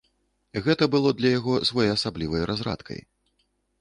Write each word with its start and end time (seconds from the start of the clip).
Гэта 0.67 0.87
было 0.95 1.11
для 1.19 1.29
яго 1.39 1.53
своеасаблівай 1.71 2.41
разрадкай. 2.51 2.99